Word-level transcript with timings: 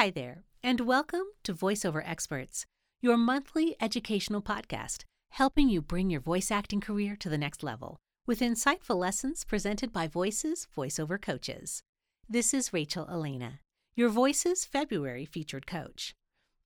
Hi 0.00 0.08
there, 0.08 0.44
and 0.62 0.80
welcome 0.80 1.24
to 1.42 1.52
VoiceOver 1.52 2.02
Experts, 2.02 2.64
your 3.02 3.18
monthly 3.18 3.76
educational 3.82 4.40
podcast, 4.40 5.04
helping 5.32 5.68
you 5.68 5.82
bring 5.82 6.08
your 6.08 6.22
voice 6.22 6.50
acting 6.50 6.80
career 6.80 7.16
to 7.16 7.28
the 7.28 7.36
next 7.36 7.62
level 7.62 7.98
with 8.26 8.40
insightful 8.40 8.96
lessons 8.96 9.44
presented 9.44 9.92
by 9.92 10.08
Voices 10.08 10.66
voiceover 10.74 11.20
coaches. 11.20 11.82
This 12.26 12.54
is 12.54 12.72
Rachel 12.72 13.06
Elena, 13.10 13.60
your 13.94 14.08
Voices 14.08 14.64
February 14.64 15.26
featured 15.26 15.66
coach. 15.66 16.14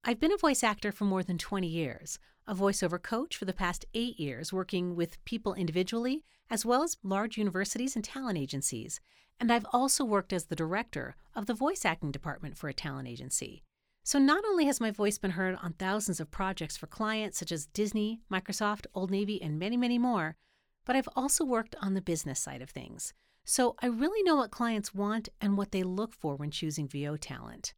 I've 0.05 0.21
been 0.21 0.33
a 0.33 0.37
voice 0.37 0.63
actor 0.63 0.93
for 0.93 1.05
more 1.05 1.25
than 1.25 1.37
20 1.37 1.67
years, 1.67 2.21
a 2.47 2.55
voiceover 2.55 3.03
coach 3.03 3.37
for 3.37 3.45
the 3.45 3.53
past 3.53 3.85
eight 3.95 4.19
years, 4.19 4.53
working 4.53 4.97
with 4.97 5.23
people 5.25 5.55
individually 5.55 6.25
as 6.51 6.65
well 6.65 6.83
as 6.83 6.99
large 7.03 7.39
universities 7.39 7.97
and 7.97 8.05
talent 8.05 8.39
agencies, 8.39 9.01
and 9.41 9.51
I've 9.51 9.67
also 9.73 10.05
worked 10.05 10.33
as 10.33 10.45
the 10.45 10.57
director 10.57 11.17
of 11.35 11.47
the 11.47 11.55
voice 11.55 11.85
acting 11.85 12.13
department 12.13 12.57
for 12.57 12.69
a 12.69 12.75
talent 12.75 13.09
agency. 13.09 13.63
So 14.03 14.19
not 14.19 14.45
only 14.45 14.67
has 14.67 14.81
my 14.81 14.91
voice 14.91 15.17
been 15.17 15.33
heard 15.33 15.57
on 15.63 15.73
thousands 15.73 16.21
of 16.21 16.31
projects 16.31 16.77
for 16.77 16.87
clients 16.87 17.39
such 17.39 17.51
as 17.51 17.67
Disney, 17.67 18.21
Microsoft, 18.31 18.87
Old 18.95 19.11
Navy, 19.11 19.41
and 19.41 19.59
many, 19.59 19.77
many 19.77 19.99
more, 19.99 20.37
but 20.85 20.95
I've 20.95 21.09
also 21.17 21.45
worked 21.45 21.75
on 21.81 21.95
the 21.95 22.03
business 22.03 22.39
side 22.39 22.61
of 22.61 22.71
things. 22.71 23.15
So 23.47 23.77
I 23.81 23.87
really 23.87 24.23
know 24.23 24.37
what 24.37 24.51
clients 24.51 24.95
want 24.95 25.31
and 25.41 25.57
what 25.57 25.73
they 25.73 25.83
look 25.83 26.15
for 26.15 26.37
when 26.37 26.51
choosing 26.51 26.87
VO 26.87 27.17
talent. 27.17 27.73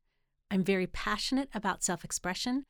I'm 0.51 0.65
very 0.65 0.87
passionate 0.87 1.49
about 1.55 1.85
self 1.85 2.05
expression, 2.05 2.65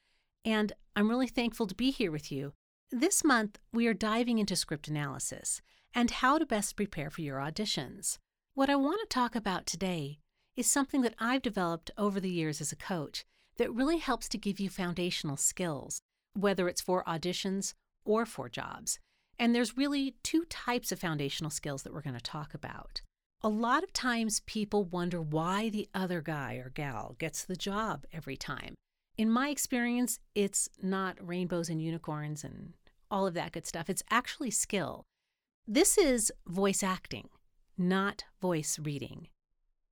and 0.47 0.73
I'm 0.95 1.11
really 1.11 1.27
thankful 1.27 1.67
to 1.67 1.75
be 1.75 1.91
here 1.91 2.13
with 2.13 2.31
you. 2.31 2.53
This 2.93 3.25
month, 3.25 3.59
we 3.73 3.89
are 3.89 3.93
diving 3.93 4.39
into 4.39 4.55
script 4.55 4.87
analysis 4.87 5.61
and 5.93 6.11
how 6.11 6.39
to 6.39 6.47
best 6.47 6.77
prepare 6.77 7.11
for 7.11 7.21
your 7.21 7.39
auditions. 7.39 8.19
What 8.55 8.71
I 8.71 8.77
want 8.77 9.01
to 9.01 9.13
talk 9.13 9.35
about 9.35 9.67
today 9.67 10.21
is 10.57 10.71
something 10.71 11.03
that 11.03 11.17
I've 11.19 11.43
developed 11.43 11.91
over 11.99 12.21
the 12.21 12.31
years 12.31 12.61
as 12.61 12.71
a 12.71 12.77
coach 12.77 13.25
that 13.59 13.75
really 13.75 13.99
helps 13.99 14.29
to 14.29 14.39
give 14.39 14.61
you 14.61 14.71
foundational 14.71 15.37
skills, 15.37 16.01
whether 16.35 16.69
it's 16.69 16.81
for 16.81 17.03
auditions 17.05 17.75
or 18.05 18.25
for 18.25 18.49
jobs. 18.49 19.01
And 19.39 19.55
there's 19.55 19.77
really 19.77 20.15
two 20.23 20.45
types 20.45 20.93
of 20.93 21.01
foundational 21.01 21.51
skills 21.51 21.83
that 21.83 21.93
we're 21.93 22.03
going 22.03 22.15
to 22.15 22.23
talk 22.23 22.55
about. 22.55 23.03
A 23.43 23.49
lot 23.49 23.83
of 23.83 23.93
times 23.93 24.41
people 24.47 24.85
wonder 24.85 25.21
why 25.21 25.71
the 25.71 25.89
other 25.93 26.23
guy 26.23 26.55
or 26.55 26.71
gal 26.71 27.17
gets 27.19 27.45
the 27.45 27.57
job 27.57 28.07
every 28.13 28.37
time. 28.37 28.77
In 29.17 29.31
my 29.31 29.49
experience, 29.49 30.19
it's 30.35 30.69
not 30.83 31.17
rainbows 31.27 31.69
and 31.69 31.81
unicorns 31.81 32.45
and 32.45 32.75
all 33.11 33.27
of 33.27 33.35
that 33.35 33.53
good 33.53 33.67
stuff. 33.67 33.89
It's 33.89 34.03
actually 34.11 34.51
skill. 34.51 35.05
This 35.67 35.97
is 35.97 36.33
voice 36.47 36.83
acting 36.83 37.29
not 37.79 38.25
voice 38.41 38.79
reading. 38.79 39.29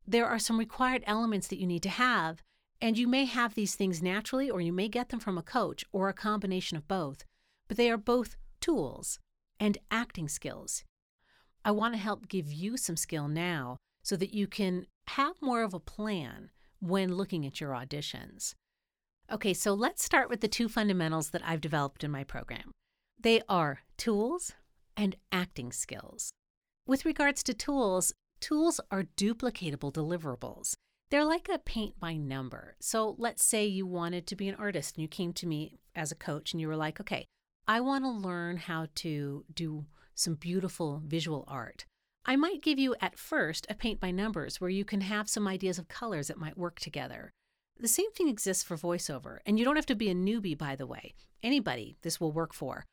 There 0.06 0.26
are 0.26 0.38
some 0.38 0.58
required 0.58 1.02
elements 1.06 1.48
that 1.48 1.58
you 1.58 1.66
need 1.66 1.82
to 1.82 1.88
have, 1.88 2.42
and 2.80 2.98
you 2.98 3.06
may 3.06 3.24
have 3.24 3.54
these 3.54 3.74
things 3.74 4.02
naturally 4.02 4.50
or 4.50 4.60
you 4.60 4.72
may 4.72 4.88
get 4.88 5.08
them 5.08 5.20
from 5.20 5.38
a 5.38 5.42
coach 5.42 5.84
or 5.92 6.08
a 6.08 6.14
combination 6.14 6.76
of 6.76 6.88
both, 6.88 7.24
but 7.68 7.76
they 7.76 7.90
are 7.90 7.96
both 7.96 8.36
tools 8.60 9.18
and 9.58 9.78
acting 9.90 10.28
skills. 10.28 10.84
I 11.64 11.70
want 11.70 11.94
to 11.94 12.00
help 12.00 12.28
give 12.28 12.52
you 12.52 12.76
some 12.76 12.96
skill 12.96 13.28
now 13.28 13.78
so 14.02 14.16
that 14.16 14.34
you 14.34 14.46
can 14.46 14.86
have 15.08 15.40
more 15.40 15.62
of 15.62 15.72
a 15.72 15.80
plan 15.80 16.50
when 16.80 17.14
looking 17.14 17.46
at 17.46 17.60
your 17.60 17.70
auditions. 17.70 18.54
Okay, 19.32 19.54
so 19.54 19.72
let's 19.72 20.04
start 20.04 20.28
with 20.28 20.40
the 20.40 20.48
two 20.48 20.68
fundamentals 20.68 21.30
that 21.30 21.42
I've 21.44 21.62
developed 21.62 22.04
in 22.04 22.10
my 22.10 22.24
program. 22.24 22.72
They 23.18 23.40
are 23.48 23.80
tools 23.96 24.52
and 24.96 25.16
acting 25.32 25.72
skills. 25.72 26.30
With 26.86 27.06
regards 27.06 27.42
to 27.44 27.54
tools, 27.54 28.12
tools 28.40 28.80
are 28.90 29.04
duplicatable 29.16 29.92
deliverables. 29.92 30.74
They're 31.10 31.24
like 31.24 31.48
a 31.48 31.58
paint 31.58 31.98
by 31.98 32.16
number. 32.16 32.76
So 32.80 33.14
let's 33.18 33.42
say 33.42 33.64
you 33.64 33.86
wanted 33.86 34.26
to 34.26 34.36
be 34.36 34.48
an 34.48 34.56
artist 34.56 34.96
and 34.96 35.02
you 35.02 35.08
came 35.08 35.32
to 35.34 35.46
me 35.46 35.78
as 35.94 36.12
a 36.12 36.16
coach 36.16 36.52
and 36.52 36.60
you 36.60 36.68
were 36.68 36.76
like, 36.76 37.00
okay, 37.00 37.24
I 37.66 37.80
want 37.80 38.04
to 38.04 38.10
learn 38.10 38.58
how 38.58 38.88
to 38.96 39.44
do 39.52 39.86
some 40.14 40.34
beautiful 40.34 41.02
visual 41.04 41.44
art. 41.48 41.86
I 42.26 42.36
might 42.36 42.62
give 42.62 42.78
you 42.78 42.94
at 43.00 43.18
first 43.18 43.66
a 43.70 43.74
paint 43.74 44.00
by 44.00 44.10
numbers 44.10 44.60
where 44.60 44.70
you 44.70 44.84
can 44.84 45.00
have 45.00 45.28
some 45.30 45.48
ideas 45.48 45.78
of 45.78 45.88
colors 45.88 46.28
that 46.28 46.38
might 46.38 46.58
work 46.58 46.78
together. 46.78 47.32
The 47.78 47.88
same 47.88 48.12
thing 48.12 48.28
exists 48.28 48.62
for 48.62 48.76
voiceover, 48.76 49.38
and 49.44 49.58
you 49.58 49.64
don't 49.64 49.76
have 49.76 49.86
to 49.86 49.94
be 49.94 50.08
a 50.08 50.14
newbie, 50.14 50.56
by 50.56 50.76
the 50.76 50.86
way. 50.86 51.14
Anybody 51.42 51.96
this 52.02 52.20
will 52.20 52.32
work 52.32 52.54
for. 52.54 52.84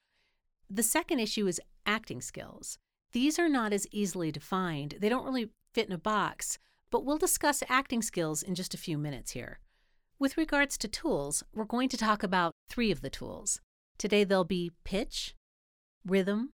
The 0.69 0.83
second 0.83 1.19
issue 1.19 1.47
is 1.47 1.61
acting 1.85 2.21
skills. 2.21 2.77
These 3.11 3.37
are 3.37 3.49
not 3.49 3.73
as 3.73 3.87
easily 3.91 4.31
defined. 4.31 4.95
They 4.99 5.09
don't 5.09 5.25
really 5.25 5.49
fit 5.73 5.87
in 5.87 5.93
a 5.93 5.97
box, 5.97 6.57
but 6.89 7.05
we'll 7.05 7.17
discuss 7.17 7.63
acting 7.69 8.01
skills 8.01 8.41
in 8.41 8.55
just 8.55 8.73
a 8.73 8.77
few 8.77 8.97
minutes 8.97 9.31
here. 9.31 9.59
With 10.19 10.37
regards 10.37 10.77
to 10.77 10.87
tools, 10.87 11.43
we're 11.53 11.65
going 11.65 11.89
to 11.89 11.97
talk 11.97 12.23
about 12.23 12.53
three 12.69 12.91
of 12.91 13.01
the 13.01 13.09
tools. 13.09 13.59
Today 13.97 14.23
they'll 14.23 14.43
be 14.43 14.71
pitch, 14.83 15.35
rhythm, 16.05 16.51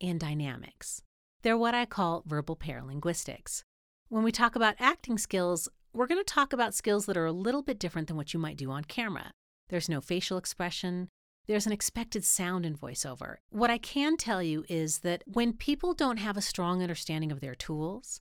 and 0.00 0.18
dynamics. 0.18 1.02
They're 1.42 1.56
what 1.56 1.74
I 1.74 1.86
call 1.86 2.22
verbal 2.26 2.56
paralinguistics. 2.56 3.62
When 4.08 4.22
we 4.22 4.32
talk 4.32 4.56
about 4.56 4.76
acting 4.78 5.18
skills, 5.18 5.68
we're 5.92 6.06
going 6.06 6.22
to 6.22 6.34
talk 6.34 6.52
about 6.52 6.74
skills 6.74 7.06
that 7.06 7.16
are 7.16 7.26
a 7.26 7.32
little 7.32 7.62
bit 7.62 7.78
different 7.78 8.08
than 8.08 8.16
what 8.16 8.32
you 8.32 8.40
might 8.40 8.56
do 8.56 8.70
on 8.70 8.84
camera. 8.84 9.32
There's 9.68 9.88
no 9.88 10.00
facial 10.00 10.38
expression, 10.38 11.08
there's 11.46 11.66
an 11.66 11.72
expected 11.72 12.24
sound 12.24 12.64
in 12.64 12.76
voiceover. 12.76 13.36
What 13.50 13.70
I 13.70 13.78
can 13.78 14.16
tell 14.16 14.42
you 14.42 14.64
is 14.68 15.00
that 15.00 15.24
when 15.26 15.52
people 15.52 15.92
don't 15.92 16.18
have 16.18 16.36
a 16.36 16.42
strong 16.42 16.82
understanding 16.82 17.32
of 17.32 17.40
their 17.40 17.54
tools, 17.54 18.20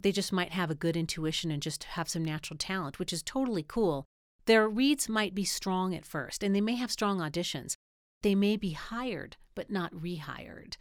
they 0.00 0.12
just 0.12 0.32
might 0.32 0.52
have 0.52 0.70
a 0.70 0.74
good 0.74 0.96
intuition 0.96 1.50
and 1.50 1.62
just 1.62 1.84
have 1.84 2.08
some 2.08 2.24
natural 2.24 2.58
talent, 2.58 2.98
which 2.98 3.12
is 3.12 3.22
totally 3.22 3.64
cool. 3.66 4.04
Their 4.46 4.68
reads 4.68 5.08
might 5.08 5.34
be 5.34 5.44
strong 5.44 5.94
at 5.94 6.04
first, 6.04 6.42
and 6.42 6.54
they 6.54 6.60
may 6.60 6.74
have 6.74 6.90
strong 6.90 7.18
auditions. 7.18 7.76
They 8.22 8.34
may 8.34 8.56
be 8.56 8.72
hired, 8.72 9.36
but 9.54 9.70
not 9.70 9.92
rehired, 9.92 10.74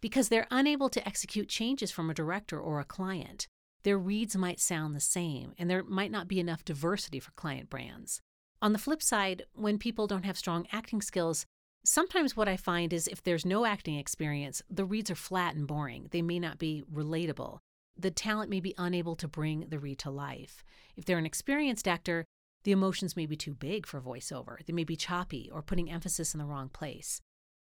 because 0.00 0.28
they're 0.28 0.46
unable 0.50 0.88
to 0.90 1.06
execute 1.06 1.48
changes 1.48 1.90
from 1.90 2.10
a 2.10 2.14
director 2.14 2.60
or 2.60 2.80
a 2.80 2.84
client. 2.84 3.48
Their 3.82 3.98
reads 3.98 4.36
might 4.36 4.60
sound 4.60 4.94
the 4.94 5.00
same, 5.00 5.54
and 5.58 5.70
there 5.70 5.82
might 5.82 6.10
not 6.10 6.28
be 6.28 6.40
enough 6.40 6.64
diversity 6.64 7.18
for 7.20 7.30
client 7.32 7.70
brands. 7.70 8.20
On 8.62 8.72
the 8.72 8.78
flip 8.78 9.02
side, 9.02 9.44
when 9.54 9.78
people 9.78 10.06
don't 10.06 10.24
have 10.24 10.36
strong 10.36 10.66
acting 10.70 11.00
skills, 11.00 11.46
sometimes 11.84 12.36
what 12.36 12.48
I 12.48 12.56
find 12.56 12.92
is 12.92 13.08
if 13.08 13.22
there's 13.22 13.46
no 13.46 13.64
acting 13.64 13.96
experience, 13.96 14.62
the 14.68 14.84
reads 14.84 15.10
are 15.10 15.14
flat 15.14 15.54
and 15.54 15.66
boring. 15.66 16.08
They 16.10 16.20
may 16.20 16.38
not 16.38 16.58
be 16.58 16.82
relatable. 16.92 17.60
The 17.96 18.10
talent 18.10 18.50
may 18.50 18.60
be 18.60 18.74
unable 18.76 19.16
to 19.16 19.28
bring 19.28 19.66
the 19.68 19.78
read 19.78 19.98
to 20.00 20.10
life. 20.10 20.62
If 20.96 21.06
they're 21.06 21.18
an 21.18 21.26
experienced 21.26 21.88
actor, 21.88 22.24
the 22.64 22.72
emotions 22.72 23.16
may 23.16 23.24
be 23.24 23.36
too 23.36 23.54
big 23.54 23.86
for 23.86 24.00
voiceover. 24.00 24.64
They 24.66 24.74
may 24.74 24.84
be 24.84 24.96
choppy 24.96 25.50
or 25.52 25.62
putting 25.62 25.90
emphasis 25.90 26.34
in 26.34 26.38
the 26.38 26.46
wrong 26.46 26.68
place. 26.68 27.22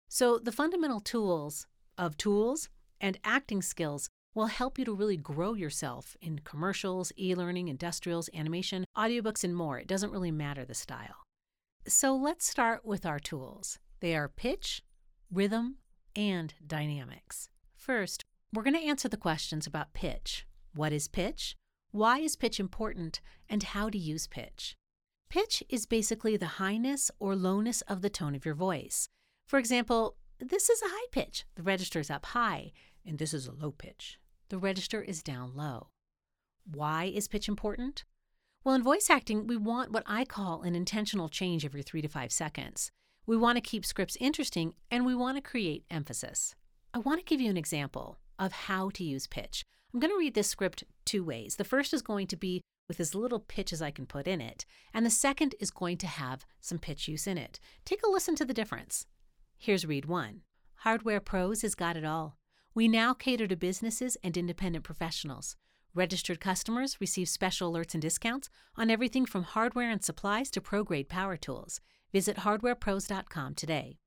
So, 0.10 0.40
the 0.40 0.52
fundamental 0.52 1.00
tools 1.00 1.68
of 1.98 2.18
tools 2.18 2.70
and 3.00 3.20
acting 3.24 3.62
skills 3.62 4.10
will 4.38 4.46
help 4.46 4.78
you 4.78 4.86
to 4.86 4.94
really 4.94 5.18
grow 5.18 5.56
yourself 5.56 6.16
in 6.22 6.38
commercials, 6.44 7.12
e 7.18 7.34
learning, 7.34 7.70
industrials, 7.70 8.30
animation, 8.36 8.86
audiobooks, 8.96 9.44
and 9.44 9.56
more. 9.56 9.80
It 9.80 9.88
doesn't 9.88 10.12
really 10.12 10.30
matter 10.30 10.64
the 10.64 10.76
style. 10.76 11.26
So 11.88 12.16
let's 12.16 12.48
start 12.48 12.86
with 12.86 13.04
our 13.04 13.18
tools. 13.18 13.80
They 14.00 14.16
are 14.16 14.30
pitch, 14.30 14.84
rhythm, 15.32 15.78
and 16.16 16.54
dynamics. 16.66 17.50
First, 17.76 18.24
we're 18.54 18.62
going 18.62 18.80
to 18.80 18.88
answer 18.88 19.10
the 19.10 19.18
questions 19.18 19.66
about 19.66 19.94
pitch. 19.94 20.46
What 20.76 20.94
is 20.94 21.08
pitch? 21.08 21.56
Why 21.90 22.20
is 22.20 22.36
pitch 22.36 22.60
important? 22.60 23.22
And 23.50 23.64
how 23.64 23.90
to 23.90 23.98
use 23.98 24.28
pitch. 24.28 24.76
Pitch 25.32 25.64
is 25.68 25.88
basically 25.88 26.38
the 26.38 26.60
highness 26.62 27.10
or 27.20 27.36
lowness 27.36 27.82
of 27.82 28.04
the 28.04 28.10
tone 28.12 28.36
of 28.36 28.46
your 28.46 28.54
voice. 28.54 29.10
For 29.48 29.58
example, 29.58 30.16
this 30.40 30.70
is 30.70 30.80
a 30.84 30.90
high 30.90 31.08
pitch, 31.12 31.46
the 31.56 31.64
register 31.64 32.00
is 32.00 32.12
up 32.12 32.28
high, 32.28 32.72
and 33.04 33.18
this 33.18 33.34
is 33.34 33.48
a 33.48 33.52
low 33.52 33.72
pitch, 33.72 34.20
the 34.50 34.58
register 34.58 35.02
is 35.02 35.24
down 35.24 35.56
low. 35.56 35.88
Why 36.70 37.06
is 37.06 37.28
pitch 37.28 37.48
important? 37.48 38.04
Well, 38.64 38.76
in 38.76 38.84
voice 38.84 39.10
acting, 39.10 39.48
we 39.48 39.58
want 39.58 39.92
what 39.92 40.04
I 40.06 40.26
call 40.26 40.62
an 40.62 40.76
intentional 40.76 41.30
change 41.30 41.64
every 41.64 41.82
three 41.82 42.02
to 42.02 42.08
five 42.08 42.32
seconds. 42.32 42.92
We 43.26 43.38
want 43.38 43.58
to 43.58 43.62
keep 43.62 43.86
scripts 43.86 44.18
interesting 44.20 44.74
and 44.90 45.06
we 45.06 45.16
want 45.16 45.38
to 45.38 45.42
create 45.42 45.86
emphasis. 45.90 46.56
I 46.94 47.00
want 47.00 47.20
to 47.20 47.26
give 47.26 47.42
you 47.42 47.50
an 47.50 47.58
example 47.58 48.18
of 48.40 48.52
how 48.52 48.90
to 48.92 49.04
use 49.04 49.28
pitch. 49.28 49.64
I'm 49.94 50.00
going 50.00 50.12
to 50.12 50.18
read 50.18 50.34
this 50.34 50.50
script 50.50 50.84
two 51.06 51.24
ways. 51.24 51.56
The 51.56 51.64
first 51.64 51.94
is 51.94 52.02
going 52.02 52.28
to 52.28 52.36
be 52.36 52.62
with 52.88 53.00
as 53.00 53.16
little 53.16 53.40
pitch 53.40 53.74
as 53.74 53.82
I 53.82 53.92
can 53.92 54.06
put 54.06 54.28
in 54.28 54.40
it, 54.40 54.66
and 54.94 55.06
the 55.06 55.10
second 55.10 55.56
is 55.60 55.72
going 55.72 55.98
to 55.98 56.08
have 56.08 56.46
some 56.62 56.80
pitch 56.80 57.08
use 57.08 57.28
in 57.28 57.38
it. 57.38 57.60
Take 57.84 58.02
a 58.06 58.10
listen 58.10 58.36
to 58.36 58.46
the 58.46 58.54
difference. 58.54 59.06
Here's 59.58 59.86
read 59.86 60.06
one 60.06 60.42
Hardware 60.76 61.20
Pros 61.20 61.64
has 61.64 61.76
got 61.76 61.98
it 61.98 62.06
all. 62.06 62.38
We 62.78 62.88
now 62.88 63.16
cater 63.16 63.48
to 63.48 63.56
businesses 63.56 64.18
and 64.24 64.38
independent 64.38 64.86
professionals. 64.86 65.56
Registered 65.96 66.40
customers 66.40 67.02
receive 67.02 67.28
special 67.28 67.74
alerts 67.74 67.96
and 67.96 68.02
discounts 68.04 68.52
on 68.76 68.92
everything 68.92 69.26
from 69.26 69.46
hardware 69.46 69.90
and 69.90 70.04
supplies 70.04 70.52
to 70.52 70.62
pro 70.62 70.84
grade 70.84 71.10
power 71.10 71.38
tools. 71.38 71.82
Visit 72.14 72.38
hardwarepros.com 72.38 73.56
today. 73.56 73.98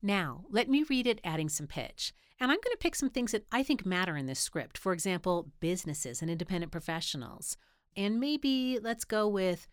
Now, 0.00 0.44
let 0.48 0.68
me 0.68 0.84
read 0.88 1.08
it 1.08 1.20
adding 1.24 1.48
some 1.48 1.66
pitch. 1.66 2.12
And 2.38 2.52
I'm 2.52 2.58
going 2.58 2.70
to 2.70 2.78
pick 2.78 2.94
some 2.94 3.10
things 3.10 3.32
that 3.32 3.46
I 3.50 3.64
think 3.64 3.84
matter 3.84 4.16
in 4.16 4.26
this 4.26 4.38
script. 4.38 4.78
For 4.78 4.92
example, 4.92 5.50
businesses 5.58 6.22
and 6.22 6.30
independent 6.30 6.70
professionals. 6.70 7.56
And 7.96 8.20
maybe 8.20 8.78
let's 8.80 9.04
go 9.04 9.26
with 9.26 9.66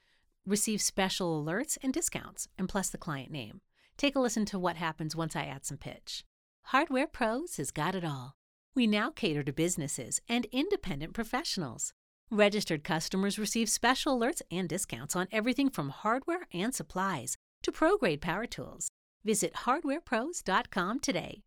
receive 0.47 0.81
special 0.81 1.45
alerts 1.45 1.77
and 1.83 1.93
discounts, 1.93 2.47
and 2.57 2.67
plus 2.67 2.89
the 2.89 2.97
client 2.97 3.29
name. 3.29 3.61
Take 3.97 4.15
a 4.15 4.19
listen 4.19 4.45
to 4.45 4.57
what 4.57 4.77
happens 4.77 5.15
once 5.15 5.35
I 5.35 5.43
add 5.43 5.63
some 5.63 5.77
pitch. 5.77 6.23
Hardware 6.65 7.07
Pros 7.07 7.57
has 7.57 7.71
got 7.71 7.95
it 7.95 8.05
all. 8.05 8.35
We 8.75 8.87
now 8.87 9.09
cater 9.09 9.43
to 9.43 9.51
businesses 9.51 10.21
and 10.29 10.45
independent 10.51 11.13
professionals. 11.13 11.93
Registered 12.29 12.83
customers 12.85 13.37
receive 13.37 13.69
special 13.69 14.17
alerts 14.17 14.41
and 14.49 14.69
discounts 14.69 15.15
on 15.15 15.27
everything 15.33 15.69
from 15.69 15.89
hardware 15.89 16.47
and 16.53 16.73
supplies 16.73 17.35
to 17.63 17.71
pro 17.71 17.97
grade 17.97 18.21
power 18.21 18.45
tools. 18.45 18.89
Visit 19.25 19.53
hardwarepros.com 19.53 20.99
today. 21.01 21.41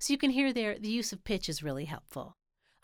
So 0.00 0.12
you 0.12 0.18
can 0.18 0.30
hear 0.30 0.52
there 0.52 0.76
the 0.78 0.88
use 0.88 1.12
of 1.12 1.22
pitch 1.22 1.48
is 1.48 1.62
really 1.62 1.84
helpful. 1.84 2.34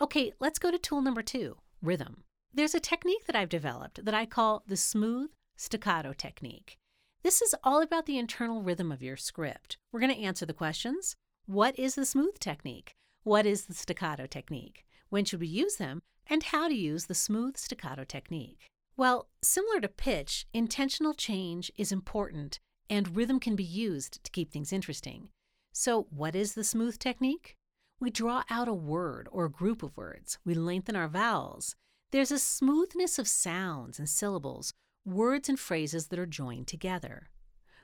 Okay, 0.00 0.32
let's 0.38 0.60
go 0.60 0.70
to 0.70 0.78
tool 0.78 1.02
number 1.02 1.22
two 1.22 1.56
rhythm. 1.82 2.22
There's 2.54 2.74
a 2.74 2.80
technique 2.80 3.26
that 3.26 3.36
I've 3.36 3.48
developed 3.48 4.04
that 4.04 4.14
I 4.14 4.24
call 4.24 4.62
the 4.66 4.76
smooth 4.76 5.30
staccato 5.56 6.12
technique. 6.12 6.76
This 7.22 7.42
is 7.42 7.54
all 7.64 7.82
about 7.82 8.06
the 8.06 8.18
internal 8.18 8.62
rhythm 8.62 8.92
of 8.92 9.02
your 9.02 9.16
script. 9.16 9.78
We're 9.90 10.00
going 10.00 10.14
to 10.14 10.22
answer 10.22 10.46
the 10.46 10.52
questions 10.52 11.16
What 11.48 11.78
is 11.78 11.94
the 11.94 12.04
smooth 12.04 12.40
technique? 12.40 12.96
What 13.22 13.46
is 13.46 13.66
the 13.66 13.74
staccato 13.74 14.26
technique? 14.26 14.84
When 15.10 15.24
should 15.24 15.38
we 15.38 15.46
use 15.46 15.76
them? 15.76 16.02
And 16.26 16.42
how 16.42 16.66
to 16.66 16.74
use 16.74 17.06
the 17.06 17.14
smooth 17.14 17.56
staccato 17.56 18.02
technique. 18.02 18.66
Well, 18.96 19.28
similar 19.44 19.80
to 19.82 19.88
pitch, 19.88 20.48
intentional 20.52 21.14
change 21.14 21.70
is 21.76 21.92
important 21.92 22.58
and 22.90 23.14
rhythm 23.14 23.38
can 23.38 23.54
be 23.54 23.62
used 23.62 24.24
to 24.24 24.30
keep 24.32 24.50
things 24.50 24.72
interesting. 24.72 25.28
So, 25.72 26.08
what 26.10 26.34
is 26.34 26.54
the 26.54 26.64
smooth 26.64 26.98
technique? 26.98 27.54
We 28.00 28.10
draw 28.10 28.42
out 28.50 28.66
a 28.66 28.74
word 28.74 29.28
or 29.30 29.44
a 29.44 29.50
group 29.50 29.84
of 29.84 29.96
words. 29.96 30.38
We 30.44 30.54
lengthen 30.54 30.96
our 30.96 31.08
vowels. 31.08 31.76
There's 32.10 32.32
a 32.32 32.40
smoothness 32.40 33.20
of 33.20 33.28
sounds 33.28 34.00
and 34.00 34.08
syllables, 34.08 34.72
words 35.04 35.48
and 35.48 35.60
phrases 35.60 36.08
that 36.08 36.18
are 36.18 36.26
joined 36.26 36.66
together. 36.66 37.30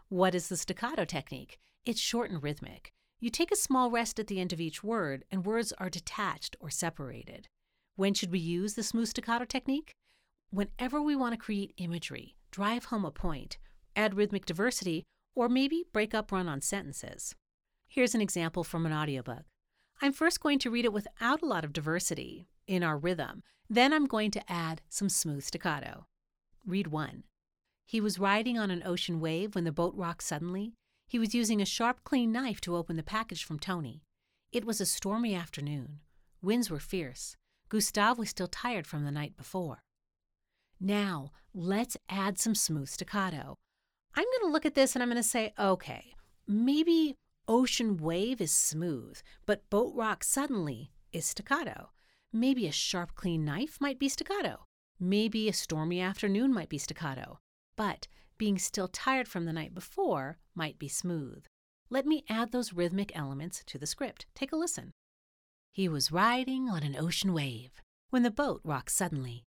What 0.09 0.35
is 0.35 0.49
the 0.49 0.56
staccato 0.56 1.05
technique? 1.05 1.61
It's 1.87 2.00
short 2.00 2.32
and 2.32 2.43
rhythmic. 2.43 2.93
You 3.23 3.31
take 3.31 3.53
a 3.53 3.57
small 3.57 3.89
rest 3.89 4.19
at 4.19 4.27
the 4.27 4.41
end 4.41 4.53
of 4.53 4.61
each 4.61 4.83
word, 4.83 5.25
and 5.31 5.47
words 5.47 5.73
are 5.79 5.89
detached 5.89 6.57
or 6.59 6.71
separated. 6.71 7.47
When 7.95 8.15
should 8.15 8.33
we 8.33 8.41
use 8.41 8.75
the 8.75 8.83
smooth 8.83 9.07
staccato 9.07 9.45
technique? 9.45 9.93
Whenever 10.51 11.01
we 11.01 11.15
want 11.15 11.33
to 11.33 11.39
create 11.39 11.73
imagery, 11.77 12.35
drive 12.51 12.87
home 12.87 13.05
a 13.05 13.13
point, 13.13 13.59
add 13.95 14.15
rhythmic 14.15 14.45
diversity, 14.45 15.05
or 15.37 15.49
maybe 15.49 15.85
break 15.93 16.15
up 16.15 16.33
run 16.33 16.49
on 16.49 16.61
sentences. 16.61 17.37
Here's 17.87 18.17
an 18.17 18.21
example 18.21 18.65
from 18.65 18.87
an 18.87 18.93
audiobook. 18.93 19.45
I'm 20.01 20.13
first 20.13 20.41
going 20.41 20.59
to 20.59 20.71
read 20.71 20.85
it 20.85 20.93
without 20.93 21.43
a 21.43 21.47
lot 21.47 21.65
of 21.65 21.73
diversity 21.73 22.49
in 22.67 22.83
our 22.83 22.99
rhythm 22.99 23.45
then 23.71 23.95
I'm 23.95 24.07
going 24.07 24.31
to 24.33 24.53
add 24.53 24.83
some 24.91 25.09
smooth 25.09 25.45
staccato. 25.45 26.07
Read 26.67 26.89
one. 26.89 27.23
He 27.87 28.03
was 28.03 28.19
riding 28.19 28.59
on 28.59 28.71
an 28.71 28.83
ocean 28.85 29.19
wave 29.19 29.55
when 29.55 29.65
the 29.65 29.73
boat 29.73 29.95
rocked 29.97 30.25
suddenly. 30.25 30.75
He 31.12 31.19
was 31.19 31.35
using 31.35 31.61
a 31.61 31.67
sharp, 31.67 32.05
clean 32.05 32.32
knife 32.32 32.59
to 32.62 32.75
open 32.75 32.97
the 32.97 33.03
package 33.03 33.44
from 33.44 33.59
Tony. 33.59 34.03
It 34.50 34.64
was 34.64 34.81
a 34.81 34.87
stormy 34.87 35.35
afternoon. 35.35 36.00
Winds 36.41 36.70
were 36.70 36.79
fierce. 36.79 37.37
Gustave 37.69 38.19
was 38.19 38.31
still 38.31 38.47
tired 38.47 38.87
from 38.87 39.05
the 39.05 39.11
night 39.11 39.37
before. 39.37 39.82
Now, 40.81 41.32
let's 41.53 41.99
add 42.09 42.38
some 42.38 42.55
smooth 42.55 42.88
staccato. 42.88 43.59
I'm 44.14 44.25
going 44.25 44.49
to 44.49 44.53
look 44.53 44.64
at 44.64 44.75
this 44.75 44.97
and 44.97 45.03
I'm 45.03 45.11
going 45.11 45.19
to 45.19 45.23
say, 45.23 45.53
okay, 45.59 46.14
maybe 46.49 47.19
ocean 47.47 47.99
wave 47.99 48.41
is 48.41 48.50
smooth, 48.50 49.20
but 49.44 49.69
boat 49.69 49.93
rock 49.94 50.25
suddenly 50.25 50.93
is 51.12 51.26
staccato. 51.26 51.91
Maybe 52.32 52.67
a 52.67 52.73
sharp, 52.73 53.14
clean 53.17 53.44
knife 53.44 53.76
might 53.82 53.99
be 53.99 54.09
staccato. 54.09 54.64
Maybe 54.99 55.47
a 55.47 55.53
stormy 55.53 56.00
afternoon 56.00 56.55
might 56.55 56.70
be 56.70 56.79
staccato. 56.79 57.38
But 57.76 58.09
being 58.43 58.59
still 58.59 58.89
tired 58.89 59.29
from 59.29 59.44
the 59.44 59.53
night 59.53 59.73
before 59.73 60.37
might 60.53 60.77
be 60.77 60.89
smooth. 60.89 61.44
Let 61.91 62.05
me 62.05 62.25
add 62.29 62.50
those 62.50 62.73
rhythmic 62.73 63.12
elements 63.15 63.62
to 63.67 63.79
the 63.79 63.87
script. 63.87 64.27
Take 64.35 64.50
a 64.50 64.56
listen. 64.56 64.91
He 65.71 65.89
was 65.89 66.11
riding 66.11 66.69
on 66.69 66.83
an 66.83 66.97
ocean 66.97 67.35
wave 67.35 67.71
when 68.11 68.25
the 68.25 68.33
boat 68.33 68.61
rocked 68.65 68.91
suddenly. 68.91 69.44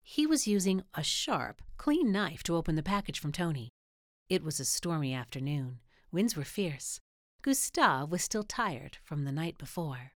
He 0.00 0.28
was 0.28 0.46
using 0.46 0.84
a 0.94 1.02
sharp, 1.02 1.60
clean 1.76 2.12
knife 2.12 2.44
to 2.44 2.54
open 2.54 2.76
the 2.76 2.84
package 2.84 3.18
from 3.18 3.32
Tony. 3.32 3.70
It 4.28 4.44
was 4.44 4.60
a 4.60 4.64
stormy 4.64 5.12
afternoon. 5.12 5.80
Winds 6.12 6.36
were 6.36 6.44
fierce. 6.44 7.00
Gustave 7.42 8.12
was 8.12 8.22
still 8.22 8.44
tired 8.44 8.98
from 9.02 9.24
the 9.24 9.32
night 9.32 9.58
before. 9.58 10.12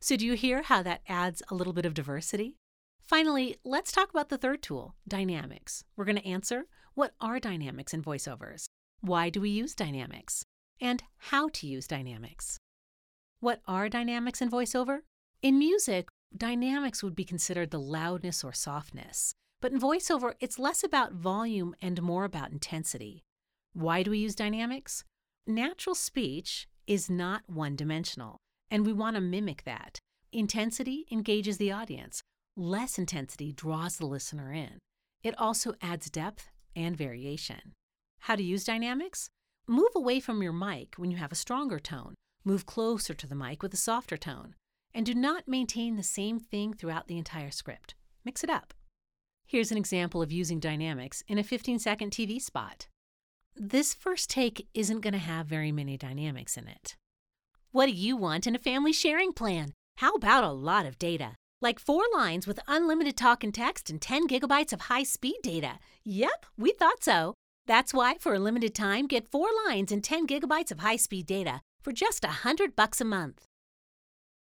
So, 0.00 0.14
do 0.14 0.24
you 0.24 0.34
hear 0.34 0.62
how 0.62 0.84
that 0.84 1.02
adds 1.08 1.42
a 1.50 1.56
little 1.56 1.72
bit 1.72 1.84
of 1.84 1.94
diversity? 1.94 2.58
Finally, 3.06 3.56
let's 3.64 3.92
talk 3.92 4.08
about 4.08 4.30
the 4.30 4.38
third 4.38 4.62
tool, 4.62 4.94
dynamics. 5.06 5.84
We're 5.94 6.06
going 6.06 6.16
to 6.16 6.26
answer 6.26 6.64
what 6.94 7.12
are 7.20 7.38
dynamics 7.38 7.92
in 7.92 8.02
voiceovers? 8.02 8.64
Why 9.00 9.28
do 9.28 9.42
we 9.42 9.50
use 9.50 9.74
dynamics? 9.74 10.44
And 10.80 11.02
how 11.18 11.50
to 11.50 11.66
use 11.66 11.86
dynamics. 11.86 12.58
What 13.40 13.60
are 13.68 13.90
dynamics 13.90 14.40
in 14.40 14.50
voiceover? 14.50 15.00
In 15.42 15.58
music, 15.58 16.08
dynamics 16.34 17.02
would 17.02 17.14
be 17.14 17.24
considered 17.24 17.70
the 17.70 17.80
loudness 17.80 18.42
or 18.42 18.54
softness. 18.54 19.34
But 19.60 19.72
in 19.72 19.80
voiceover, 19.80 20.34
it's 20.40 20.58
less 20.58 20.82
about 20.82 21.12
volume 21.12 21.74
and 21.82 22.00
more 22.00 22.24
about 22.24 22.52
intensity. 22.52 23.22
Why 23.74 24.02
do 24.02 24.12
we 24.12 24.18
use 24.18 24.34
dynamics? 24.34 25.04
Natural 25.46 25.94
speech 25.94 26.68
is 26.86 27.10
not 27.10 27.42
one 27.46 27.76
dimensional. 27.76 28.38
And 28.70 28.86
we 28.86 28.94
want 28.94 29.16
to 29.16 29.20
mimic 29.20 29.64
that. 29.64 29.98
Intensity 30.32 31.06
engages 31.12 31.58
the 31.58 31.70
audience, 31.70 32.22
less 32.56 32.98
intensity 32.98 33.52
draws 33.52 33.96
the 33.96 34.06
listener 34.06 34.52
in. 34.52 34.78
It 35.22 35.34
also 35.38 35.74
adds 35.80 36.10
depth 36.10 36.48
and 36.76 36.96
variation. 36.96 37.72
How 38.20 38.36
to 38.36 38.42
use 38.42 38.64
dynamics? 38.64 39.28
Move 39.66 39.90
away 39.94 40.20
from 40.20 40.42
your 40.42 40.52
mic 40.52 40.94
when 40.96 41.10
you 41.10 41.16
have 41.16 41.32
a 41.32 41.36
stronger 41.36 41.78
tone. 41.78 42.14
Move 42.44 42.66
closer 42.66 43.14
to 43.14 43.26
the 43.26 43.34
mic 43.34 43.62
with 43.62 43.72
a 43.74 43.78
softer 43.78 44.16
tone. 44.16 44.54
And 44.92 45.06
do 45.06 45.14
not 45.14 45.48
maintain 45.48 45.96
the 45.96 46.02
same 46.02 46.38
thing 46.38 46.74
throughout 46.74 47.08
the 47.08 47.18
entire 47.18 47.50
script. 47.50 47.94
Mix 48.24 48.44
it 48.44 48.50
up. 48.50 48.74
Here's 49.46 49.72
an 49.72 49.78
example 49.78 50.22
of 50.22 50.32
using 50.32 50.60
dynamics 50.60 51.22
in 51.26 51.38
a 51.38 51.42
15 51.42 51.78
second 51.78 52.10
TV 52.10 52.40
spot. 52.40 52.86
This 53.56 53.94
first 53.94 54.30
take 54.30 54.68
isn't 54.74 55.00
going 55.00 55.12
to 55.12 55.18
have 55.18 55.46
very 55.46 55.72
many 55.72 55.96
dynamics 55.96 56.56
in 56.56 56.68
it. 56.68 56.96
What 57.72 57.86
do 57.86 57.92
you 57.92 58.16
want 58.16 58.46
in 58.46 58.54
a 58.54 58.58
family 58.58 58.92
sharing 58.92 59.32
plan? 59.32 59.72
How 59.96 60.14
about 60.14 60.44
a 60.44 60.50
lot 60.50 60.86
of 60.86 60.98
data? 60.98 61.36
Like 61.64 61.78
four 61.78 62.02
lines 62.12 62.46
with 62.46 62.60
unlimited 62.68 63.16
talk 63.16 63.42
and 63.42 63.54
text 63.54 63.88
and 63.88 63.98
10 63.98 64.28
gigabytes 64.28 64.74
of 64.74 64.82
high 64.82 65.02
speed 65.02 65.36
data. 65.42 65.78
Yep, 66.04 66.44
we 66.58 66.72
thought 66.72 67.02
so. 67.02 67.32
That's 67.66 67.94
why, 67.94 68.18
for 68.20 68.34
a 68.34 68.38
limited 68.38 68.74
time, 68.74 69.06
get 69.06 69.30
four 69.30 69.48
lines 69.66 69.90
and 69.90 70.04
10 70.04 70.26
gigabytes 70.26 70.70
of 70.70 70.80
high 70.80 70.96
speed 70.96 71.24
data 71.24 71.62
for 71.80 71.90
just 71.90 72.22
a 72.22 72.44
100 72.44 72.76
bucks 72.76 73.00
a 73.00 73.04
month. 73.06 73.46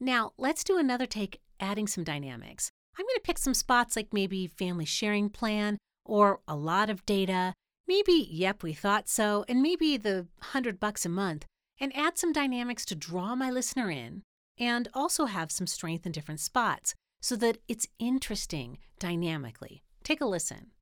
Now, 0.01 0.33
let's 0.39 0.65
do 0.65 0.79
another 0.79 1.05
take 1.05 1.43
adding 1.61 1.87
some 1.87 2.05
dynamics. 2.05 2.71
I'm 2.99 3.05
going 3.05 3.17
to 3.17 3.23
pick 3.23 3.37
some 3.37 3.53
spots 3.53 3.97
like 3.97 4.15
maybe 4.15 4.47
family 4.47 4.87
sharing 4.87 5.29
plan 5.29 5.77
or 6.07 6.41
a 6.49 6.57
lot 6.57 6.89
of 6.89 7.05
data, 7.05 7.53
maybe 7.87 8.29
yep, 8.31 8.63
we 8.63 8.73
thought 8.73 9.11
so, 9.11 9.45
and 9.47 9.61
maybe 9.61 9.99
the 9.99 10.27
100 10.39 10.81
bucks 10.81 11.05
a 11.05 11.11
month 11.11 11.45
and 11.79 11.95
add 11.95 12.17
some 12.17 12.33
dynamics 12.33 12.87
to 12.87 12.95
draw 12.95 13.35
my 13.35 13.51
listener 13.51 13.91
in 13.91 14.23
and 14.59 14.89
also 14.95 15.27
have 15.27 15.53
some 15.53 15.67
strength 15.67 16.07
in 16.07 16.13
different 16.13 16.41
spots 16.41 16.95
so 17.21 17.37
that 17.37 17.59
it's 17.69 17.87
interesting 17.99 18.79
dynamically. 18.99 19.83
Take 20.03 20.21
a 20.21 20.27
listen. 20.27 20.73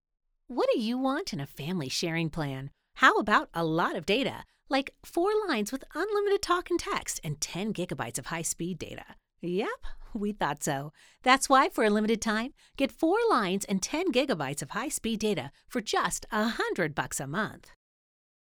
What 0.47 0.69
do 0.73 0.81
you 0.81 0.97
want 0.97 1.33
in 1.33 1.41
a 1.41 1.47
family 1.47 1.89
sharing 1.89 2.31
plan? 2.31 2.71
How 2.95 3.19
about 3.19 3.49
a 3.53 3.65
lot 3.65 3.97
of 3.97 4.07
data, 4.07 4.45
like 4.69 4.95
four 5.05 5.31
lines 5.47 5.73
with 5.73 5.85
unlimited 5.95 6.43
talk 6.43 6.71
and 6.71 6.81
text 6.81 7.21
and 7.23 7.41
10 7.41 7.73
gigabytes 7.73 8.19
of 8.19 8.27
high 8.27 8.43
speed 8.43 8.79
data? 8.79 9.05
Yep, 9.41 9.69
we 10.15 10.33
thought 10.33 10.65
so. 10.65 10.93
That's 11.23 11.49
why, 11.49 11.69
for 11.69 11.85
a 11.85 11.91
limited 11.91 12.21
time, 12.21 12.55
get 12.77 12.91
four 12.91 13.19
lines 13.31 13.65
and 13.67 13.83
10 13.83 14.13
gigabytes 14.13 14.63
of 14.63 14.71
high 14.71 14.89
speed 14.89 15.21
data 15.21 15.51
for 15.69 15.81
just 15.81 16.27
a 16.33 16.49
hundred 16.49 16.95
bucks 16.95 17.21
a 17.21 17.27
month. 17.27 17.71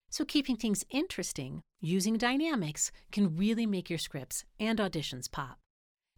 So, 0.10 0.24
keeping 0.24 0.56
things 0.56 0.86
interesting 0.90 1.62
using 1.82 2.18
dynamics 2.18 2.92
can 3.12 3.36
really 3.36 3.66
make 3.66 3.90
your 3.90 4.00
scripts 4.00 4.46
and 4.60 4.80
auditions 4.80 5.30
pop. 5.30 5.58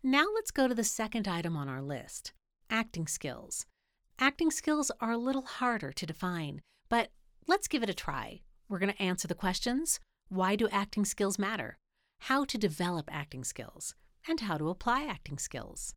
Now, 0.09 0.23
let's 0.35 0.51
go 0.51 0.69
to 0.69 0.73
the 0.73 0.85
second 0.85 1.27
item 1.27 1.57
on 1.57 1.67
our 1.67 1.81
list 1.81 2.31
acting 2.69 3.07
skills. 3.07 3.65
Acting 4.17 4.51
skills 4.51 4.89
are 5.01 5.11
a 5.11 5.17
little 5.17 5.41
harder 5.41 5.91
to 5.91 6.05
define, 6.05 6.61
but 6.87 7.09
let's 7.45 7.67
give 7.67 7.83
it 7.83 7.89
a 7.89 7.93
try. 7.93 8.39
We're 8.69 8.79
going 8.79 8.93
to 8.93 9.01
answer 9.01 9.27
the 9.27 9.35
questions 9.35 9.99
why 10.29 10.55
do 10.55 10.69
acting 10.69 11.03
skills 11.03 11.37
matter? 11.37 11.77
How 12.19 12.45
to 12.45 12.57
develop 12.57 13.09
acting 13.13 13.43
skills, 13.43 13.95
and 14.25 14.39
how 14.39 14.57
to 14.57 14.69
apply 14.69 15.03
acting 15.03 15.39
skills. 15.39 15.93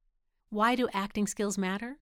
Why 0.49 0.75
do 0.75 0.89
acting 0.93 1.29
skills 1.29 1.57
matter? 1.57 2.01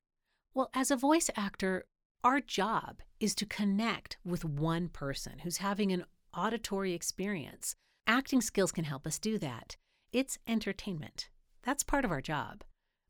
Well, 0.55 0.71
as 0.73 0.91
a 0.91 0.97
voice 0.97 1.29
actor, 1.37 1.85
our 2.25 2.41
job 2.41 3.03
is 3.21 3.35
to 3.35 3.45
connect 3.45 4.17
with 4.25 4.47
one 4.47 4.89
person 4.89 5.41
who's 5.41 5.59
having 5.59 5.93
an 5.93 6.07
auditory 6.35 6.95
experience. 6.95 7.75
Acting 8.07 8.41
skills 8.41 8.73
can 8.73 8.85
help 8.85 9.07
us 9.07 9.19
do 9.19 9.37
that. 9.37 9.77
It's 10.11 10.39
entertainment. 10.47 11.29
That's 11.69 11.83
part 11.83 12.07
of 12.07 12.11
our 12.11 12.23
job. 12.23 12.65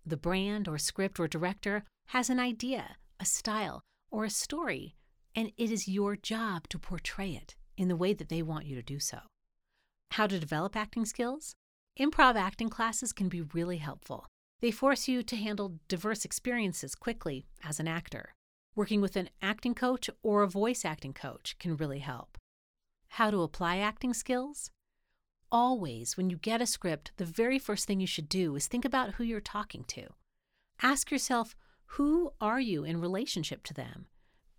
The 0.04 0.16
brand 0.16 0.66
or 0.66 0.78
script 0.78 1.20
or 1.20 1.28
director 1.28 1.84
has 2.08 2.28
an 2.28 2.40
idea, 2.40 2.96
a 3.20 3.24
style, 3.24 3.84
or 4.10 4.24
a 4.24 4.30
story, 4.30 4.96
and 5.32 5.52
it 5.56 5.70
is 5.70 5.86
your 5.86 6.16
job 6.16 6.68
to 6.70 6.78
portray 6.80 7.36
it 7.36 7.54
in 7.76 7.86
the 7.86 7.94
way 7.94 8.14
that 8.14 8.28
they 8.28 8.42
want 8.42 8.66
you 8.66 8.74
to 8.74 8.82
do 8.82 8.98
so. 8.98 9.20
How 10.10 10.26
to 10.26 10.40
develop 10.40 10.74
acting 10.74 11.04
skills? 11.04 11.54
Improv 12.00 12.34
acting 12.34 12.68
classes 12.68 13.12
can 13.12 13.28
be 13.28 13.42
really 13.42 13.76
helpful. 13.76 14.26
They 14.60 14.72
force 14.72 15.06
you 15.06 15.22
to 15.22 15.36
handle 15.36 15.78
diverse 15.86 16.24
experiences 16.24 16.96
quickly 16.96 17.46
as 17.62 17.78
an 17.78 17.86
actor. 17.86 18.34
Working 18.74 19.00
with 19.00 19.14
an 19.14 19.30
acting 19.40 19.76
coach 19.76 20.10
or 20.24 20.42
a 20.42 20.48
voice 20.48 20.84
acting 20.84 21.12
coach 21.12 21.54
can 21.60 21.76
really 21.76 22.00
help. 22.00 22.36
How 23.06 23.30
to 23.30 23.42
apply 23.42 23.76
acting 23.76 24.14
skills? 24.14 24.72
Always, 25.50 26.16
when 26.16 26.28
you 26.28 26.36
get 26.36 26.60
a 26.60 26.66
script, 26.66 27.12
the 27.16 27.24
very 27.24 27.58
first 27.58 27.86
thing 27.86 28.00
you 28.00 28.06
should 28.06 28.28
do 28.28 28.54
is 28.54 28.66
think 28.66 28.84
about 28.84 29.14
who 29.14 29.24
you're 29.24 29.40
talking 29.40 29.84
to. 29.88 30.08
Ask 30.82 31.10
yourself, 31.10 31.56
who 31.92 32.32
are 32.38 32.60
you 32.60 32.84
in 32.84 33.00
relationship 33.00 33.64
to 33.64 33.74
them? 33.74 34.06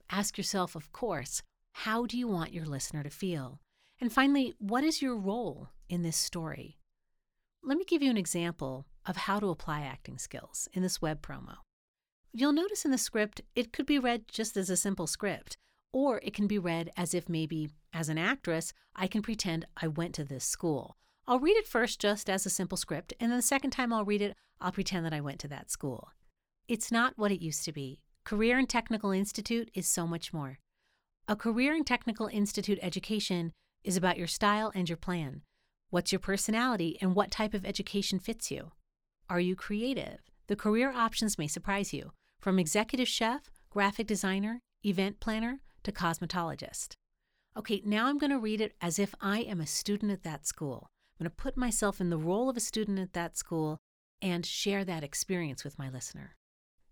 Ask 0.10 0.36
yourself, 0.36 0.76
of 0.76 0.92
course, 0.92 1.44
how 1.74 2.08
do 2.08 2.18
you 2.18 2.28
want 2.28 2.54
your 2.54 2.66
listener 2.66 3.04
to 3.04 3.10
feel? 3.12 3.62
And 4.02 4.12
finally, 4.12 4.56
what 4.58 4.84
is 4.84 5.02
your 5.02 5.16
role 5.16 5.70
in 5.90 6.02
this 6.02 6.18
story? 6.18 6.80
Let 7.64 7.78
me 7.78 7.86
give 7.86 8.02
you 8.02 8.10
an 8.10 8.18
example 8.18 8.88
of 9.06 9.16
how 9.16 9.40
to 9.40 9.50
apply 9.50 9.82
acting 9.82 10.18
skills 10.18 10.68
in 10.74 10.82
this 10.82 11.02
web 11.02 11.22
promo. 11.22 11.58
You'll 12.34 12.54
notice 12.54 12.84
in 12.84 12.92
the 12.92 12.98
script, 12.98 13.42
it 13.56 13.72
could 13.72 13.86
be 13.86 14.00
read 14.00 14.28
just 14.28 14.58
as 14.58 14.72
a 14.72 14.78
simple 14.78 15.06
script, 15.06 15.58
or 15.92 16.20
it 16.24 16.34
can 16.34 16.48
be 16.48 16.60
read 16.60 16.92
as 16.96 17.14
if 17.14 17.30
maybe, 17.30 17.70
as 17.94 18.10
an 18.10 18.18
actress, 18.18 18.74
I 18.96 19.08
can 19.08 19.22
pretend 19.22 19.66
I 19.78 19.88
went 19.88 20.14
to 20.16 20.24
this 20.24 20.46
school. 20.46 20.98
I'll 21.28 21.40
read 21.40 21.58
it 21.58 21.68
first 21.68 22.00
just 22.00 22.30
as 22.30 22.46
a 22.46 22.50
simple 22.50 22.78
script, 22.78 23.14
and 23.20 23.32
then 23.32 23.38
the 23.38 23.44
second 23.44 23.72
time 23.72 23.94
I'll 23.94 24.06
read 24.06 24.22
it, 24.22 24.36
I'll 24.60 24.72
pretend 24.72 25.06
that 25.06 25.14
I 25.14 25.22
went 25.22 25.40
to 25.40 25.48
that 25.50 25.72
school. 25.72 26.10
It's 26.68 26.92
not 26.92 27.18
what 27.18 27.32
it 27.32 27.42
used 27.42 27.66
to 27.66 27.72
be. 27.72 28.00
Career 28.24 28.58
and 28.58 28.70
Technical 28.70 29.12
Institute 29.12 29.72
is 29.74 29.88
so 29.88 30.06
much 30.06 30.34
more. 30.34 30.60
A 31.28 31.36
Career 31.36 31.74
and 31.76 31.86
Technical 31.86 32.28
Institute 32.28 32.80
education 32.82 33.52
is 33.84 33.98
about 33.98 34.18
your 34.18 34.28
style 34.28 34.72
and 34.76 34.90
your 34.90 34.98
plan. 34.98 35.42
What's 35.90 36.12
your 36.12 36.20
personality 36.20 36.98
and 37.02 37.16
what 37.16 37.32
type 37.32 37.54
of 37.54 37.66
education 37.66 38.20
fits 38.20 38.52
you? 38.52 38.72
Are 39.30 39.40
you 39.40 39.56
creative? 39.56 40.20
The 40.48 40.56
career 40.56 40.92
options 40.92 41.38
may 41.38 41.48
surprise 41.48 41.94
you, 41.94 42.12
from 42.40 42.60
executive 42.60 43.08
chef, 43.08 43.52
graphic 43.70 44.08
designer, 44.08 44.62
event 44.84 45.20
planner, 45.20 45.60
to 45.90 45.96
cosmetologist. 45.96 46.94
Okay, 47.58 47.82
now 47.84 48.06
I'm 48.06 48.18
going 48.18 48.32
to 48.32 48.40
read 48.40 48.62
it 48.62 48.74
as 48.82 49.00
if 49.00 49.14
I 49.20 49.40
am 49.40 49.60
a 49.60 49.68
student 49.68 50.12
at 50.12 50.24
that 50.24 50.46
school. 50.46 50.88
I'm 51.20 51.26
going 51.26 51.32
to 51.32 51.44
put 51.44 51.58
myself 51.58 52.00
in 52.00 52.10
the 52.10 52.18
role 52.18 52.50
of 52.50 52.56
a 52.56 52.62
student 52.62 53.00
at 53.00 53.14
that 53.14 53.38
school 53.38 53.80
and 54.22 54.46
share 54.46 54.86
that 54.86 55.04
experience 55.04 55.64
with 55.64 55.80
my 55.80 55.90
listener. 55.90 56.36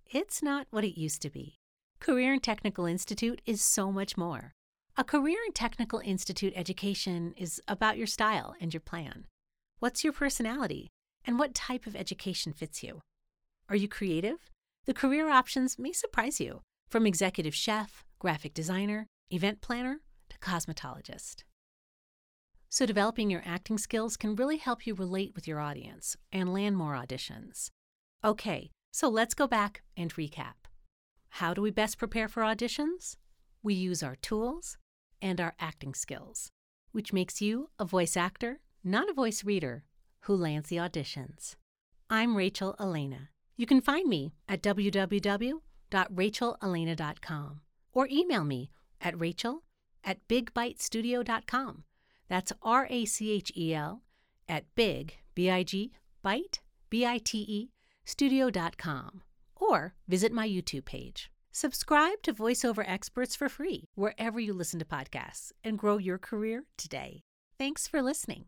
It's 0.06 0.42
not 0.42 0.68
what 0.72 0.84
it 0.84 1.00
used 1.00 1.22
to 1.22 1.30
be. 1.30 1.58
Career 2.00 2.34
and 2.34 2.44
Technical 2.44 2.86
Institute 2.86 3.42
is 3.46 3.62
so 3.62 3.92
much 3.92 4.18
more. 4.18 4.54
A 4.98 5.04
Career 5.04 5.38
and 5.46 5.54
Technical 5.54 6.00
Institute 6.00 6.54
education 6.56 7.34
is 7.38 7.62
about 7.68 7.98
your 7.98 8.08
style 8.08 8.56
and 8.60 8.74
your 8.74 8.82
plan. 8.82 9.26
What's 9.80 10.04
your 10.04 10.14
personality? 10.14 10.90
And 11.26 11.38
what 11.38 11.54
type 11.54 11.86
of 11.86 11.96
education 11.96 12.54
fits 12.54 12.82
you? 12.82 13.02
Are 13.70 13.76
you 13.76 13.88
creative? 13.88 14.50
The 14.86 14.94
career 14.94 15.30
options 15.30 15.78
may 15.78 15.92
surprise 15.92 16.40
you, 16.40 16.62
from 16.90 17.06
executive 17.06 17.54
chef, 17.54 18.06
graphic 18.20 18.54
designer, 18.54 19.08
event 19.30 19.62
planner, 19.62 20.02
to 20.30 20.38
cosmetologist. 20.40 21.44
So, 22.70 22.86
developing 22.86 23.30
your 23.30 23.44
acting 23.46 23.78
skills 23.78 24.18
can 24.18 24.36
really 24.36 24.58
help 24.58 24.86
you 24.86 24.94
relate 24.94 25.32
with 25.36 25.48
your 25.48 25.62
audience 25.62 26.18
and 26.34 26.54
land 26.54 26.76
more 26.76 26.92
auditions. 26.94 27.70
Okay, 28.24 28.72
so 28.92 29.08
let's 29.08 29.34
go 29.34 29.48
back 29.48 29.84
and 29.96 30.14
recap. 30.16 30.56
How 31.30 31.54
do 31.54 31.62
we 31.62 31.72
best 31.72 31.98
prepare 31.98 32.28
for 32.28 32.44
auditions? 32.44 33.16
We 33.64 33.74
use 33.74 34.04
our 34.04 34.18
tools 34.18 34.78
and 35.22 35.40
our 35.40 35.54
acting 35.60 35.94
skills, 35.94 36.52
which 36.92 37.14
makes 37.14 37.40
you 37.42 37.70
a 37.80 37.86
voice 37.86 38.18
actor, 38.18 38.60
not 38.84 39.10
a 39.10 39.14
voice 39.14 39.46
reader, 39.46 39.86
who 40.22 40.36
lands 40.36 40.70
the 40.70 40.78
auditions. 40.78 41.56
I'm 42.10 42.36
Rachel 42.36 42.76
Elena. 42.80 43.30
You 43.56 43.66
can 43.66 43.82
find 43.82 44.10
me 44.10 44.34
at 44.48 44.62
www.rachelelena.com 44.62 47.62
or 47.98 48.08
email 48.12 48.44
me 48.44 48.70
at 49.02 49.20
rachel 49.20 49.64
at 50.04 50.20
bigbitestudio.com. 50.28 51.84
That's 52.30 52.54
R 52.62 52.86
A 52.92 53.06
C 53.06 53.32
H 53.32 53.52
E 53.58 53.74
L 53.74 54.04
at 54.48 54.66
big, 54.76 55.16
B 55.34 55.50
I 55.50 55.64
G, 55.64 55.92
bite, 56.22 56.60
B 56.92 57.08
I 57.08 57.18
T 57.18 57.40
E, 57.40 57.72
studio.com. 58.06 59.24
Or 59.56 59.96
visit 60.08 60.32
my 60.32 60.48
YouTube 60.48 60.86
page. 60.86 61.32
Subscribe 61.52 62.22
to 62.22 62.36
VoiceOver 62.36 62.84
Experts 62.88 63.36
for 63.36 63.50
free 63.50 63.86
wherever 63.96 64.40
you 64.40 64.54
listen 64.54 64.78
to 64.78 64.86
podcasts 64.86 65.52
and 65.64 65.80
grow 65.80 65.98
your 65.98 66.20
career 66.20 66.66
today. 66.78 67.22
Thanks 67.58 67.88
for 67.88 68.04
listening. 68.04 68.46